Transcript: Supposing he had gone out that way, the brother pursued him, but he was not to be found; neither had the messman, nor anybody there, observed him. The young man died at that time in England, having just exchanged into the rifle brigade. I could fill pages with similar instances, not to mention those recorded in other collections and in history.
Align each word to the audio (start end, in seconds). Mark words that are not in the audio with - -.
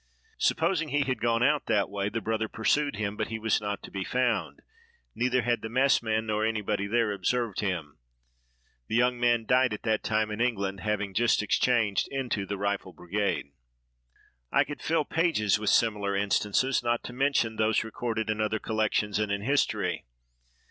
Supposing 0.39 0.89
he 0.89 1.03
had 1.03 1.21
gone 1.21 1.43
out 1.43 1.67
that 1.67 1.87
way, 1.87 2.09
the 2.09 2.21
brother 2.21 2.47
pursued 2.49 2.95
him, 2.95 3.15
but 3.15 3.27
he 3.27 3.37
was 3.37 3.61
not 3.61 3.83
to 3.83 3.91
be 3.91 4.03
found; 4.03 4.63
neither 5.13 5.43
had 5.43 5.61
the 5.61 5.69
messman, 5.69 6.25
nor 6.25 6.43
anybody 6.43 6.87
there, 6.87 7.11
observed 7.11 7.59
him. 7.59 7.99
The 8.87 8.95
young 8.95 9.19
man 9.19 9.45
died 9.45 9.73
at 9.75 9.83
that 9.83 10.01
time 10.01 10.31
in 10.31 10.41
England, 10.41 10.79
having 10.79 11.13
just 11.13 11.43
exchanged 11.43 12.07
into 12.07 12.47
the 12.47 12.57
rifle 12.57 12.93
brigade. 12.93 13.51
I 14.51 14.63
could 14.63 14.81
fill 14.81 15.05
pages 15.05 15.59
with 15.59 15.69
similar 15.69 16.15
instances, 16.15 16.81
not 16.81 17.03
to 17.03 17.13
mention 17.13 17.57
those 17.57 17.83
recorded 17.83 18.27
in 18.31 18.41
other 18.41 18.57
collections 18.57 19.19
and 19.19 19.31
in 19.31 19.43
history. 19.43 20.05